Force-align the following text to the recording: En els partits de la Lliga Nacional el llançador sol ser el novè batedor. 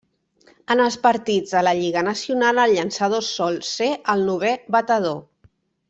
En 0.75 0.79
els 0.85 0.95
partits 1.03 1.53
de 1.57 1.61
la 1.67 1.73
Lliga 1.81 2.03
Nacional 2.09 2.63
el 2.65 2.73
llançador 2.79 3.29
sol 3.29 3.61
ser 3.73 3.91
el 4.15 4.25
novè 4.33 4.57
batedor. 4.79 5.21